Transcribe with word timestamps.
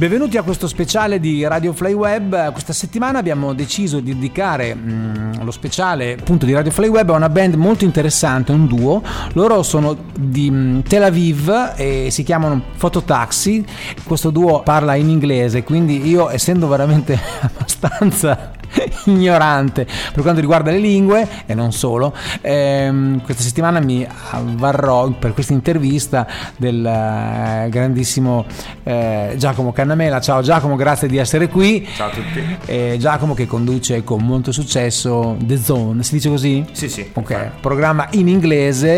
Benvenuti 0.00 0.38
a 0.38 0.42
questo 0.42 0.66
speciale 0.66 1.20
di 1.20 1.46
Radio 1.46 1.74
Fly 1.74 1.92
Web. 1.92 2.52
Questa 2.52 2.72
settimana 2.72 3.18
abbiamo 3.18 3.52
deciso 3.52 4.00
di 4.00 4.14
dedicare 4.14 4.74
mh, 4.74 5.44
lo 5.44 5.50
speciale 5.50 6.14
appunto 6.14 6.46
di 6.46 6.54
Radio 6.54 6.70
Fly 6.70 6.88
Web 6.88 7.10
a 7.10 7.16
una 7.16 7.28
band 7.28 7.52
molto 7.56 7.84
interessante, 7.84 8.50
un 8.50 8.66
duo. 8.66 9.02
Loro 9.34 9.62
sono 9.62 9.94
di 10.18 10.50
mh, 10.50 10.84
Tel 10.84 11.02
Aviv 11.02 11.74
e 11.76 12.08
si 12.10 12.22
chiamano 12.22 12.62
Phototaxi. 12.78 13.62
Questo 14.02 14.30
duo 14.30 14.62
parla 14.62 14.94
in 14.94 15.10
inglese, 15.10 15.64
quindi 15.64 16.08
io 16.08 16.30
essendo 16.30 16.66
veramente 16.66 17.20
abbastanza 17.42 18.52
ignorante 19.06 19.86
per 20.12 20.22
quanto 20.22 20.40
riguarda 20.40 20.70
le 20.70 20.78
lingue 20.78 21.26
e 21.46 21.54
non 21.54 21.72
solo. 21.72 22.14
Ehm, 22.40 23.22
questa 23.22 23.42
settimana 23.42 23.80
mi 23.80 24.06
avvarrò 24.30 25.08
per 25.10 25.32
questa 25.32 25.52
intervista 25.52 26.26
del 26.56 26.84
eh, 26.84 27.68
grandissimo 27.68 28.44
eh, 28.82 29.34
Giacomo 29.36 29.72
Cannamela. 29.72 30.20
Ciao 30.20 30.42
Giacomo, 30.42 30.76
grazie 30.76 31.08
di 31.08 31.16
essere 31.16 31.48
qui. 31.48 31.86
Ciao 31.94 32.08
a 32.08 32.10
tutti. 32.10 32.56
Eh, 32.66 32.96
Giacomo 32.98 33.34
che 33.34 33.46
conduce 33.46 34.04
con 34.04 34.22
molto 34.22 34.52
successo 34.52 35.36
The 35.40 35.56
Zone, 35.56 36.02
si 36.02 36.14
dice 36.14 36.28
così? 36.28 36.64
Sì, 36.72 36.88
sì. 36.88 37.10
Ok, 37.12 37.50
programma 37.60 38.08
in 38.12 38.28
inglese 38.28 38.88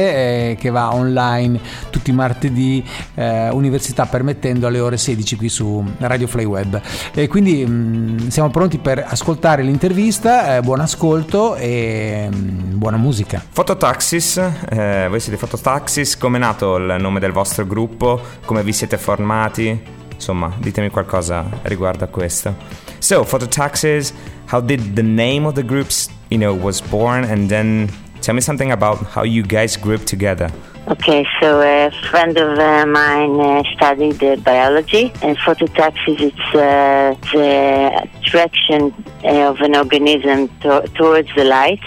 eh, 0.50 0.56
che 0.58 0.70
va 0.70 0.94
online 0.94 1.60
tutti 1.90 2.10
i 2.10 2.12
martedì, 2.12 2.84
eh, 3.14 3.48
università 3.50 4.06
permettendo 4.06 4.66
alle 4.66 4.80
ore 4.80 4.96
16 4.96 5.36
qui 5.36 5.48
su 5.48 5.84
Radio 5.98 6.26
Fly 6.26 6.44
Web. 6.44 6.80
E 7.14 7.28
quindi 7.28 7.64
mh, 7.64 8.28
siamo 8.28 8.50
pronti 8.50 8.78
per 8.78 9.04
ascoltare 9.06 9.61
l'intervista, 9.62 10.56
eh, 10.56 10.60
buon 10.60 10.80
ascolto 10.80 11.54
e 11.56 12.28
mm, 12.32 12.78
buona 12.78 12.96
musica. 12.96 13.42
Fototaxis, 13.50 14.36
eh, 14.68 15.06
voi 15.08 15.20
siete 15.20 15.38
Fototaxis, 15.38 16.16
come 16.16 16.36
è 16.38 16.40
nato 16.40 16.76
il 16.76 16.96
nome 16.98 17.20
del 17.20 17.32
vostro 17.32 17.66
gruppo, 17.66 18.20
come 18.44 18.62
vi 18.62 18.72
siete 18.72 18.98
formati? 18.98 19.80
Insomma, 20.12 20.52
ditemi 20.58 20.90
qualcosa 20.90 21.44
riguardo 21.62 22.04
a 22.04 22.08
questo. 22.08 22.54
So, 22.98 23.24
Fototaxis, 23.24 24.12
how 24.50 24.60
did 24.60 24.94
the 24.94 25.02
name 25.02 25.46
of 25.46 25.54
the 25.54 25.64
groups, 25.64 26.08
you 26.28 26.38
know, 26.38 26.54
was 26.54 26.80
born 26.80 27.24
and 27.24 27.48
then 27.48 27.88
tell 28.20 28.34
me 28.34 28.40
something 28.40 28.70
about 28.70 28.98
how 29.14 29.24
you 29.24 29.42
guys 29.44 29.76
grouped 29.76 30.06
together. 30.06 30.50
Okay, 30.92 31.26
so 31.40 31.62
a 31.62 31.90
friend 32.10 32.36
of 32.36 32.58
uh, 32.58 32.84
mine 32.84 33.40
uh, 33.40 33.62
studied 33.72 34.22
uh, 34.22 34.36
biology, 34.36 35.04
and 35.22 35.38
phototaxis 35.38 36.20
it's 36.20 36.54
uh, 36.54 37.16
the 37.32 38.08
attraction 38.20 38.92
of 39.24 39.58
an 39.62 39.74
organism 39.74 40.48
to- 40.60 40.86
towards 40.94 41.34
the 41.34 41.44
light, 41.44 41.80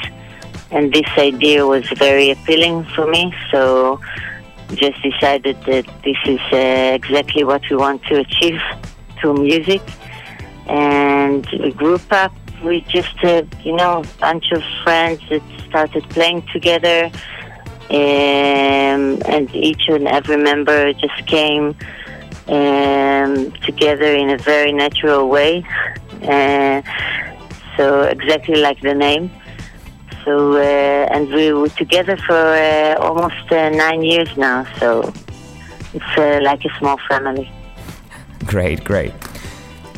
and 0.72 0.92
this 0.92 1.08
idea 1.20 1.67
was 1.67 1.88
very 2.00 2.31
appealing 2.31 2.83
for 2.95 3.06
me. 3.06 3.31
So, 3.52 4.00
just 4.73 5.00
decided 5.03 5.56
that 5.66 5.86
this 6.03 6.17
is 6.26 6.42
exactly 6.52 7.44
what 7.44 7.61
we 7.70 7.76
want 7.76 8.02
to 8.06 8.22
achieve 8.22 8.59
through 9.22 9.36
music, 9.36 9.83
and 10.66 11.45
we 11.61 11.73
grew 11.73 12.00
up. 12.09 12.33
We 12.64 12.81
just, 12.89 13.22
you 13.22 13.76
know, 13.76 14.02
a 14.02 14.20
bunch 14.20 14.45
of 14.52 14.64
friends 14.83 15.22
that 15.30 15.44
started 15.67 16.09
playing 16.09 16.42
together 16.52 17.11
um, 17.89 19.22
and 19.25 19.53
each 19.53 19.88
and 19.88 20.08
every 20.08 20.38
member 20.38 20.94
just 20.94 21.25
came 21.28 21.75
um, 22.47 23.52
together 23.64 24.16
in 24.16 24.30
a 24.30 24.38
very 24.38 24.72
natural 24.72 25.30
way. 25.30 25.64
Uh, 26.23 26.81
so 27.77 28.03
exactly 28.03 28.55
like 28.55 28.81
the 28.81 28.94
name. 28.94 29.30
So 30.23 30.53
uh, 30.53 31.14
and 31.14 31.30
we 31.30 31.53
were 31.53 31.69
together 31.69 32.17
for 32.17 32.36
uh, 32.36 32.95
almost 33.00 33.52
uh, 33.52 33.69
nine 33.69 34.02
years 34.02 34.30
now. 34.38 34.66
So 34.80 35.14
it's 35.94 36.17
uh, 36.17 36.39
like 36.42 36.66
a 36.66 36.77
small 36.80 36.97
family. 37.08 37.49
Great, 38.45 38.83
great. 38.83 39.14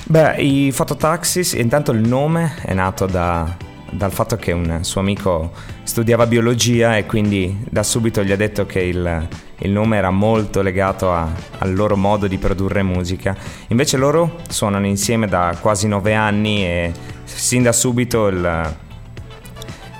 Beh, 0.10 0.36
i 0.38 0.72
Fototaxis, 0.72 1.54
intanto 1.54 1.92
il 1.92 2.08
nome 2.08 2.56
è 2.64 2.74
nato 2.74 3.06
da 3.06 3.56
dal 3.92 4.12
fatto 4.12 4.36
che 4.36 4.52
un 4.52 4.80
suo 4.84 5.02
amico 5.02 5.52
studiava 5.84 6.28
biologia 6.28 6.98
e 6.98 7.06
quindi 7.06 7.58
da 7.70 7.84
subito 7.84 8.24
gli 8.24 8.32
ha 8.32 8.36
detto 8.36 8.66
che 8.66 8.82
il, 8.82 9.28
il 9.60 9.72
nome 9.72 9.98
era 9.98 10.10
molto 10.10 10.62
legato 10.62 11.12
a, 11.12 11.30
al 11.60 11.74
loro 11.74 11.96
modo 11.96 12.28
di 12.28 12.38
produrre 12.38 12.84
musica. 12.84 13.36
Invece 13.68 13.98
loro 13.98 14.40
suonano 14.50 14.86
insieme 14.86 15.28
da 15.28 15.58
quasi 15.60 15.88
nove 15.88 16.14
anni 16.14 16.64
e 16.64 16.92
sin 17.24 17.64
da 17.64 17.72
subito 17.72 18.28
il, 18.28 18.76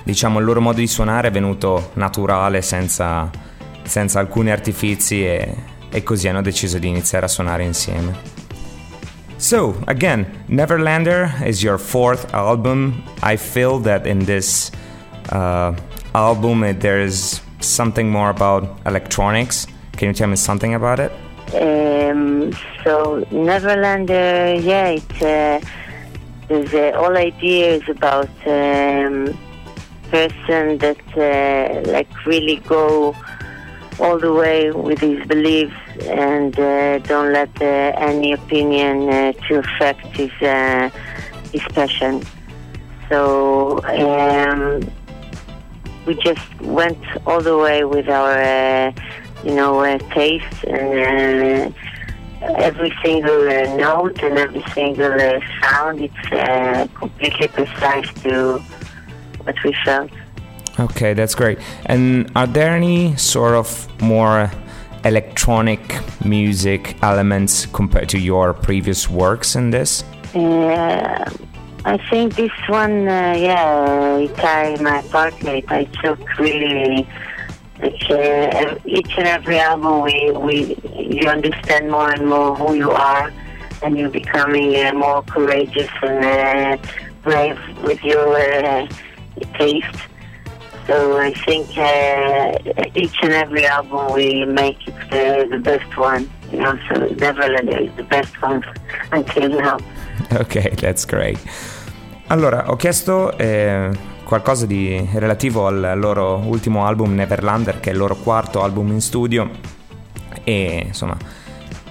diciamo, 0.04 0.38
il 0.38 0.44
loro 0.44 0.60
modo 0.60 0.78
di 0.78 0.86
suonare 0.86 1.28
è 1.28 1.30
venuto 1.30 1.90
naturale, 1.94 2.62
senza, 2.62 3.30
senza 3.82 4.18
alcuni 4.20 4.50
artifici 4.50 5.24
e, 5.24 5.54
e 5.90 6.02
così 6.02 6.28
hanno 6.28 6.42
deciso 6.42 6.78
di 6.78 6.88
iniziare 6.88 7.26
a 7.26 7.28
suonare 7.28 7.64
insieme. 7.64 8.37
So, 9.38 9.80
again, 9.86 10.26
Neverlander 10.48 11.46
is 11.46 11.62
your 11.62 11.78
fourth 11.78 12.34
album. 12.34 13.04
I 13.22 13.36
feel 13.36 13.78
that 13.80 14.04
in 14.04 14.24
this 14.24 14.72
uh, 15.30 15.76
album 16.12 16.64
it, 16.64 16.80
there 16.80 17.00
is 17.00 17.40
something 17.60 18.10
more 18.10 18.30
about 18.30 18.80
electronics. 18.84 19.68
Can 19.92 20.08
you 20.08 20.14
tell 20.14 20.26
me 20.26 20.34
something 20.34 20.74
about 20.74 20.98
it? 20.98 21.12
Um, 21.54 22.52
so, 22.82 23.24
Neverlander, 23.30 24.60
yeah, 24.60 24.88
it's 24.88 25.22
uh, 25.22 25.60
there's 26.48 26.74
uh, 26.74 26.98
all 26.98 27.16
ideas 27.16 27.82
about 27.88 28.28
um, 28.44 29.38
person 30.10 30.78
that 30.78 30.98
uh, 31.16 31.88
like 31.92 32.08
really 32.26 32.56
go 32.66 33.14
all 34.00 34.18
the 34.18 34.32
way 34.32 34.70
with 34.70 35.00
his 35.00 35.26
beliefs 35.26 35.74
and 36.02 36.58
uh, 36.58 36.98
don't 37.00 37.32
let 37.32 37.50
uh, 37.60 37.64
any 37.64 38.32
opinion 38.32 39.08
uh, 39.08 39.32
to 39.48 39.58
affect 39.58 40.06
his 40.16 40.30
uh, 40.42 40.90
his 41.52 41.62
passion. 41.72 42.22
So 43.08 43.82
um, 43.84 44.88
we 46.06 46.14
just 46.14 46.60
went 46.60 46.98
all 47.26 47.40
the 47.40 47.56
way 47.56 47.84
with 47.84 48.08
our 48.08 48.38
uh, 48.38 48.92
you 49.44 49.54
know 49.54 49.80
uh, 49.80 49.98
taste 50.14 50.64
and 50.64 51.74
every 52.40 52.94
single 53.02 53.44
note 53.76 54.22
and 54.22 54.38
every 54.38 54.64
single 54.74 55.18
sound. 55.60 56.00
It's 56.00 56.88
completely 56.94 57.48
precise 57.48 58.12
to 58.22 58.58
what 59.42 59.56
we 59.64 59.74
felt. 59.84 60.10
Okay, 60.78 61.12
that's 61.12 61.34
great. 61.34 61.58
And 61.86 62.30
are 62.36 62.46
there 62.46 62.76
any 62.76 63.16
sort 63.16 63.54
of 63.54 63.88
more 64.00 64.50
electronic 65.04 65.80
music 66.24 66.96
elements 67.02 67.66
compared 67.66 68.08
to 68.10 68.18
your 68.18 68.54
previous 68.54 69.08
works 69.08 69.56
in 69.56 69.70
this? 69.70 70.04
Uh, 70.34 71.28
I 71.84 71.96
think 72.10 72.36
this 72.36 72.52
one, 72.68 73.08
uh, 73.08 73.34
yeah, 73.36 74.18
Itai, 74.20 74.80
my 74.80 75.02
partner, 75.08 75.60
I 75.68 75.84
took 76.02 76.20
really 76.38 77.08
uh, 77.82 78.74
each 78.84 79.12
and 79.16 79.26
every 79.26 79.58
album 79.58 80.02
we, 80.02 80.30
we 80.32 80.76
you 80.96 81.28
understand 81.28 81.90
more 81.90 82.10
and 82.10 82.26
more 82.26 82.54
who 82.56 82.74
you 82.74 82.90
are 82.90 83.32
and 83.82 83.96
you're 83.96 84.10
becoming 84.10 84.74
uh, 84.76 84.92
more 84.94 85.22
courageous 85.22 85.88
and 86.02 86.80
uh, 86.80 86.90
brave 87.22 87.58
with 87.82 88.02
your 88.02 88.36
uh, 88.36 88.86
taste 89.54 90.08
so 90.88 91.20
I 91.20 91.32
think 91.44 91.68
uh, 91.76 92.58
each 92.94 93.22
and 93.22 93.32
every 93.32 93.66
album 93.66 94.12
we 94.14 94.44
make 94.46 94.88
it 94.88 94.96
the, 95.10 95.46
the 95.50 95.58
best 95.58 95.96
one. 95.96 96.28
You 96.50 96.60
know, 96.60 96.78
so 96.88 96.94
Neverland 97.14 97.68
is 97.68 97.94
the 97.96 98.04
best 98.04 98.34
one 98.40 98.64
until 99.12 99.48
now. 99.50 99.76
Ok, 100.40 100.74
that's 100.76 101.04
great. 101.04 101.38
Allora, 102.28 102.70
ho 102.70 102.76
chiesto 102.76 103.36
eh, 103.38 103.90
qualcosa 104.24 104.66
di 104.66 105.08
relativo 105.14 105.66
al 105.66 105.92
loro 105.96 106.38
ultimo 106.44 106.86
album 106.86 107.14
Neverlander, 107.14 107.80
che 107.80 107.90
è 107.90 107.92
il 107.92 107.98
loro 107.98 108.16
quarto 108.16 108.62
album 108.62 108.92
in 108.92 109.00
studio 109.00 109.50
e 110.44 110.84
insomma, 110.86 111.16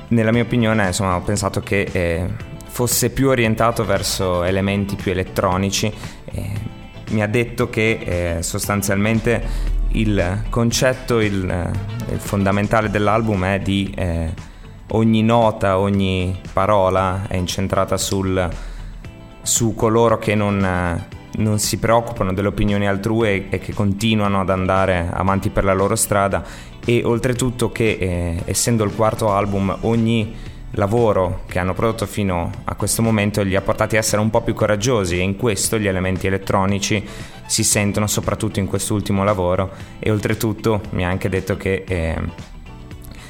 nella 0.09 0.31
mia 0.31 0.41
opinione, 0.41 0.87
insomma, 0.87 1.15
ho 1.15 1.21
pensato 1.21 1.61
che 1.61 1.87
eh, 1.91 2.27
fosse 2.65 3.11
più 3.11 3.29
orientato 3.29 3.85
verso 3.85 4.43
elementi 4.43 4.95
più 4.95 5.11
elettronici. 5.11 5.93
Eh, 6.31 6.75
mi 7.09 7.21
ha 7.21 7.27
detto 7.27 7.69
che 7.69 8.37
eh, 8.37 8.43
sostanzialmente 8.43 9.75
il 9.91 10.43
concetto, 10.49 11.19
il, 11.19 11.71
il, 12.11 12.19
fondamentale 12.19 12.89
dell'album 12.89 13.45
è 13.45 13.59
di 13.59 13.93
eh, 13.95 14.33
ogni 14.89 15.23
nota, 15.23 15.79
ogni 15.79 16.39
parola 16.53 17.25
è 17.27 17.35
incentrata 17.35 17.97
sul, 17.97 18.49
su 19.41 19.73
coloro 19.73 20.17
che 20.17 20.35
non, 20.35 21.05
non, 21.37 21.59
si 21.59 21.77
preoccupano 21.77 22.33
delle 22.33 22.49
opinioni 22.49 22.87
altrui 22.87 23.27
e, 23.27 23.47
e, 23.49 23.59
che 23.59 23.73
continuano 23.73 24.41
ad 24.41 24.49
andare 24.49 25.09
avanti 25.11 25.49
per 25.49 25.63
la 25.63 25.73
loro 25.73 25.95
strada. 25.95 26.43
E 26.85 27.01
oltretutto 27.03 27.71
che 27.71 27.97
eh, 27.99 28.41
essendo 28.45 28.83
il 28.83 28.95
quarto 28.95 29.33
album 29.33 29.75
ogni 29.81 30.33
lavoro 30.77 31.41
che 31.47 31.57
hanno 31.59 31.73
prodotto 31.73 32.05
fino 32.05 32.51
a 32.63 32.75
questo 32.75 33.01
momento 33.01 33.41
li 33.41 33.55
ha 33.55 33.61
portati 33.61 33.95
a 33.95 33.99
essere 33.99 34.21
un 34.21 34.29
po' 34.29 34.41
più 34.41 34.53
coraggiosi 34.53 35.17
e 35.17 35.21
in 35.21 35.35
questo 35.35 35.79
gli 35.79 35.87
elementi 35.87 36.27
elettronici 36.27 37.05
si 37.45 37.63
sentono 37.63 38.05
soprattutto 38.05 38.59
in 38.59 38.67
quest'ultimo 38.67 39.23
lavoro 39.23 39.71
e 39.99 40.11
oltretutto 40.11 40.81
mi 40.91 41.03
ha 41.03 41.09
anche 41.09 41.29
detto 41.29 41.57
che 41.57 41.83
eh, 41.87 42.15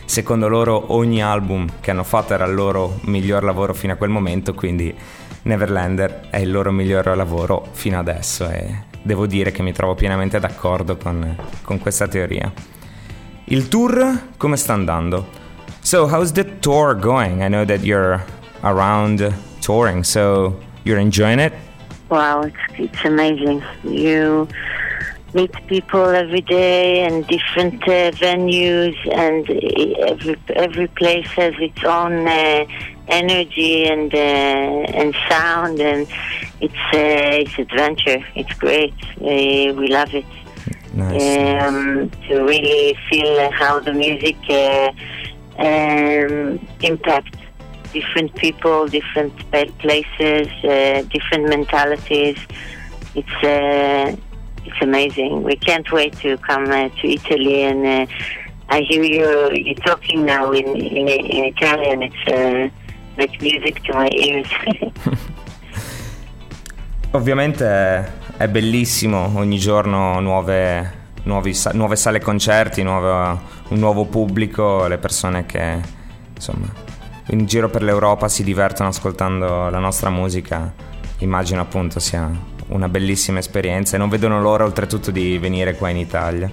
secondo 0.04 0.50
loro 0.50 0.94
ogni 0.94 1.24
album 1.24 1.68
che 1.80 1.92
hanno 1.92 2.04
fatto 2.04 2.34
era 2.34 2.46
il 2.46 2.54
loro 2.54 3.00
miglior 3.04 3.44
lavoro 3.44 3.74
fino 3.74 3.94
a 3.94 3.96
quel 3.96 4.10
momento, 4.10 4.54
quindi 4.54 4.94
Neverlander 5.44 6.28
è 6.30 6.40
il 6.40 6.52
loro 6.52 6.72
miglior 6.72 7.16
lavoro 7.16 7.68
fino 7.72 7.98
adesso 7.98 8.50
e 8.50 8.84
devo 9.02 9.26
dire 9.26 9.52
che 9.52 9.64
mi 9.64 9.72
trovo 9.72 9.96
pienamente 9.96 10.38
d'accordo 10.40 10.98
con, 10.98 11.36
con 11.62 11.80
questa 11.80 12.08
teoria. 12.08 12.52
Il 13.46 13.70
tour 13.70 14.32
come 14.36 14.58
sta 14.58 14.74
andando? 14.74 15.46
So, 15.88 16.06
how's 16.06 16.34
the 16.34 16.44
tour 16.44 16.94
going? 16.94 17.44
I 17.44 17.48
know 17.48 17.64
that 17.64 17.80
you're 17.80 18.22
around 18.62 19.34
touring, 19.62 20.04
so 20.04 20.60
you're 20.84 21.00
enjoying 21.00 21.40
it? 21.40 21.54
Wow, 22.10 22.42
it's, 22.42 22.58
it's 22.72 23.06
amazing. 23.06 23.64
You 23.86 24.50
meet 25.34 25.54
people 25.68 26.04
every 26.04 26.42
day 26.42 27.06
and 27.06 27.26
different 27.28 27.82
uh, 27.84 28.12
venues, 28.12 28.98
and 29.16 29.50
every 30.10 30.36
every 30.58 30.88
place 30.90 31.28
has 31.28 31.54
its 31.58 31.82
own 31.86 32.28
uh, 32.28 32.66
energy 33.08 33.86
and 33.86 34.14
uh, 34.14 35.00
and 35.00 35.16
sound, 35.30 35.80
and 35.80 36.06
it's 36.60 36.84
uh, 36.94 37.44
it's 37.44 37.58
adventure. 37.58 38.22
It's 38.36 38.54
great. 38.56 38.94
Uh, 39.22 39.72
we 39.80 39.88
love 39.88 40.14
it. 40.14 40.26
Nice. 40.94 41.64
Um, 41.64 42.12
to 42.28 42.44
really 42.44 42.98
feel 43.10 43.52
how 43.52 43.80
the 43.80 43.94
music 43.94 44.36
uh, 44.50 44.92
um, 45.58 46.60
impacts 46.82 47.38
different 47.94 48.36
people, 48.36 48.88
different 48.88 49.34
places, 49.80 50.48
uh, 50.64 51.02
different 51.10 51.50
mentalities. 51.50 52.38
It's 53.16 53.44
uh, 53.44 54.16
it's 54.66 54.82
amazing. 54.82 55.44
We 55.44 55.56
can't 55.56 55.90
wait 55.92 56.18
to 56.20 56.38
come 56.38 56.66
uh, 56.70 56.90
to 56.90 57.08
Italy 57.08 57.64
and. 57.64 57.86
Uh, 57.86 58.14
I 58.70 58.82
hear 58.82 59.02
you 59.02 59.52
you 59.54 59.76
talking 59.76 60.26
now 60.26 60.52
in 60.52 60.68
in, 60.76 61.08
in 61.08 61.46
Italian. 61.46 62.04
It's 62.04 62.28
uh, 62.28 62.68
like 63.18 63.42
music 63.42 63.82
to 63.84 63.94
my 63.94 64.10
ears. 64.12 64.50
Ovviamente 67.12 68.12
è 68.38 68.48
bellissimo 68.50 69.32
ogni 69.38 69.58
giorno 69.58 70.20
nuove, 70.20 70.97
nuovi, 71.28 71.56
nuove 71.74 71.96
sale 71.96 72.20
concerti, 72.20 72.82
nuovo, 72.82 73.40
un 73.68 73.78
nuovo 73.78 74.06
pubblico, 74.06 74.88
le 74.88 74.98
persone 74.98 75.46
che 75.46 75.80
insomma 76.34 76.66
in 77.30 77.46
giro 77.46 77.70
per 77.70 77.84
l'Europa 77.84 78.28
si 78.30 78.44
divertono 78.44 78.90
ascoltando 78.90 79.70
la 79.70 79.80
nostra 79.80 80.10
musica. 80.10 80.74
Immagino 81.20 81.62
appunto 81.62 82.00
sia 82.00 82.30
una 82.68 82.90
bellissima 82.90 83.40
esperienza 83.40 83.96
e 83.96 84.00
non 84.00 84.10
vedono 84.10 84.42
l'ora 84.42 84.64
oltretutto 84.64 85.12
di 85.12 85.38
venire 85.38 85.76
qua 85.76 85.90
in 85.90 85.98
Italia. 85.98 86.50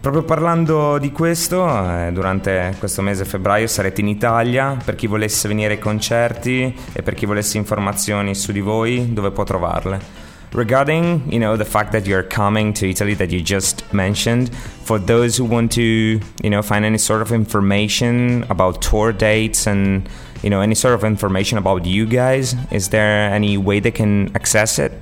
Proprio 0.00 0.22
parlando 0.22 0.98
di 0.98 1.10
questo, 1.12 1.66
eh, 1.66 2.10
durante 2.12 2.74
questo 2.78 3.00
mese 3.00 3.24
febbraio 3.24 3.66
sarete 3.66 4.02
in 4.02 4.08
Italia, 4.08 4.76
per 4.84 4.96
chi 4.96 5.06
volesse 5.06 5.48
venire 5.48 5.74
ai 5.74 5.78
concerti 5.78 6.76
e 6.92 7.02
per 7.02 7.14
chi 7.14 7.24
volesse 7.24 7.56
informazioni 7.56 8.34
su 8.34 8.52
di 8.52 8.60
voi, 8.60 9.14
dove 9.14 9.30
può 9.30 9.44
trovarle? 9.44 10.23
Regarding, 10.54 11.30
you 11.30 11.40
know, 11.40 11.56
the 11.56 11.64
fact 11.64 11.92
that 11.92 12.06
you're 12.06 12.22
coming 12.22 12.72
to 12.74 12.88
Italy 12.88 13.14
that 13.14 13.30
you 13.30 13.42
just 13.42 13.92
mentioned, 13.92 14.54
for 14.56 14.98
those 14.98 15.36
who 15.36 15.44
want 15.44 15.72
to, 15.72 16.20
you 16.42 16.50
know, 16.50 16.62
find 16.62 16.84
any 16.84 16.98
sort 16.98 17.20
of 17.22 17.32
information 17.32 18.44
about 18.44 18.80
tour 18.80 19.12
dates 19.12 19.66
and, 19.66 20.08
you 20.42 20.50
know, 20.50 20.60
any 20.60 20.76
sort 20.76 20.94
of 20.94 21.02
information 21.04 21.58
about 21.58 21.84
you 21.84 22.06
guys, 22.06 22.54
is 22.70 22.90
there 22.90 23.30
any 23.32 23.58
way 23.58 23.80
they 23.80 23.90
can 23.90 24.34
access 24.36 24.78
it? 24.78 24.92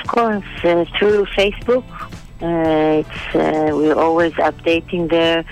Of 0.00 0.06
course, 0.08 0.44
uh, 0.64 0.86
through 0.98 1.26
Facebook 1.26 1.84
uh, 2.42 3.02
it's 3.02 3.34
uh, 3.34 3.74
we're 3.74 3.94
always 3.98 4.32
updating 4.34 5.08
there. 5.08 5.44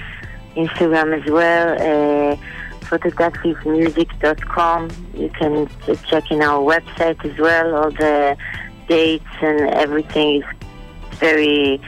Instagram 0.54 1.20
as 1.20 1.28
well. 1.30 2.38
Phototaxismusic.com. 2.84 4.88
You 5.14 5.30
can 5.30 5.68
check 6.08 6.30
in 6.30 6.42
our 6.42 6.62
website 6.62 7.24
as 7.24 7.36
well. 7.38 7.74
All 7.74 7.90
the 7.90 8.36
dates 8.88 9.24
and 9.40 9.60
everything 9.74 10.42
is 10.42 10.44
very 11.18 11.80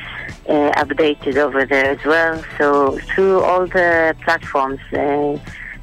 uh, 0.48 0.70
updated 0.82 1.37
over 1.37 1.66
there 1.66 1.90
as 1.90 2.04
well. 2.04 2.43
So 2.58 2.98
through 3.14 3.43
all 3.43 3.66
the 3.66 4.14
platforms, 4.25 4.81
uh, 4.93 5.38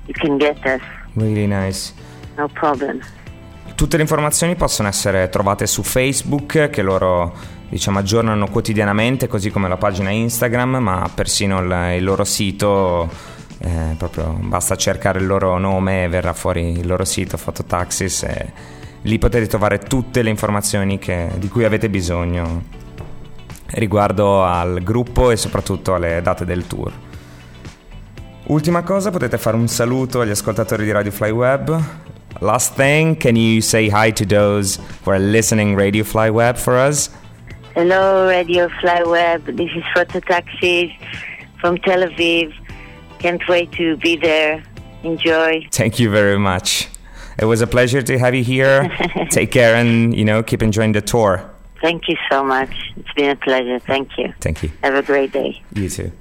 you 0.08 0.14
can 0.14 0.38
get 0.38 0.66
us. 0.66 0.82
Really 1.16 1.48
nice. 1.48 1.94
No 2.38 2.48
problem. 2.48 3.00
Tutte 3.76 3.98
le 3.98 4.04
informazioni 4.04 4.56
possono 4.56 4.88
essere 4.88 5.30
trovate 5.30 5.68
su 5.68 5.84
Facebook, 5.84 6.70
che 6.70 6.82
loro 6.82 7.34
diciamo, 7.70 8.00
aggiornano 8.00 8.48
quotidianamente, 8.50 9.28
così 9.28 9.50
come 9.50 9.68
la 9.68 9.78
pagina 9.78 10.12
Instagram, 10.12 10.78
ma 10.78 11.10
persino 11.14 11.60
il, 11.60 11.98
il 11.98 12.04
loro 12.04 12.24
sito, 12.24 13.10
eh, 13.66 13.96
proprio 13.98 14.38
basta 14.42 14.76
cercare 14.76 15.20
il 15.20 15.26
loro 15.26 15.58
nome 15.58 16.04
e 16.04 16.08
verrà 16.10 16.34
fuori 16.34 16.80
il 16.80 16.86
loro 16.86 17.06
sito, 17.06 17.38
Fototaxis, 17.38 18.24
e 18.24 18.52
lì 19.04 19.18
potete 19.18 19.48
trovare 19.48 19.80
tutte 19.80 20.22
le 20.22 20.30
informazioni 20.30 21.00
che, 21.00 21.30
di 21.38 21.48
cui 21.48 21.64
avete 21.64 21.90
bisogno 21.90 22.82
riguardo 23.76 24.44
al 24.44 24.82
gruppo 24.84 25.32
e 25.32 25.38
soprattutto 25.38 25.96
alle 25.96 26.22
date 26.22 26.46
del 26.46 26.68
tour. 26.68 26.92
Ultima 28.48 28.84
cosa, 28.84 29.10
potete 29.10 29.38
fare 29.38 29.56
un 29.56 29.70
saluto 29.70 30.20
agli 30.20 30.32
ascoltatori 30.32 30.84
di 30.84 30.92
Radio 30.92 31.12
Fly 31.12 31.32
Web. 31.32 31.82
Last 32.40 32.76
thing, 32.76 33.16
can 33.16 33.38
you 33.38 33.62
say 33.62 33.90
hi 33.90 34.12
to 34.12 34.26
those 34.26 34.78
who 35.04 35.12
are 35.12 35.20
listening 35.20 35.78
Radio 35.78 36.04
Fly 36.04 36.28
Web 36.28 36.58
for 36.58 36.74
us? 36.74 37.10
Hello, 37.76 38.28
Radio 38.28 38.68
Flyweb. 38.82 39.56
This 39.56 39.72
is 39.74 39.84
Photo 39.94 40.20
Taxis 40.20 40.92
from 41.60 41.78
Tel 41.78 42.04
Aviv. 42.04 42.52
Can't 43.24 43.48
wait 43.48 43.72
to 43.72 43.96
be 43.96 44.18
there. 44.18 44.62
Enjoy. 45.04 45.66
Thank 45.72 45.98
you 45.98 46.10
very 46.10 46.38
much. 46.38 46.90
It 47.40 47.46
was 47.46 47.62
a 47.62 47.68
pleasure 47.68 48.02
to 48.02 48.20
have 48.20 48.36
you 48.36 48.44
here. 48.44 48.92
Take 49.30 49.50
care 49.50 49.76
and, 49.76 50.14
you 50.14 50.26
know, 50.26 50.44
keep 50.44 50.62
enjoying 50.62 50.92
the 50.92 51.02
tour. 51.02 51.50
Thank 51.82 52.10
you 52.10 52.18
so 52.30 52.44
much. 52.44 52.76
It's 52.98 53.14
been 53.14 53.30
a 53.30 53.38
pleasure. 53.38 53.80
Thank 53.80 54.18
you. 54.18 54.34
Thank 54.42 54.62
you. 54.62 54.72
Have 54.84 54.96
a 54.96 55.02
great 55.02 55.32
day. 55.32 55.62
You 55.74 55.88
too. 55.90 56.12